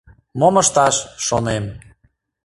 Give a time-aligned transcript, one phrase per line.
[0.39, 0.95] Мом ышташ,
[1.25, 1.65] шонем.